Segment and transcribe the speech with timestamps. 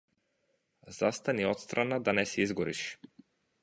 [1.01, 2.97] Застани отсрана да не се изгориш.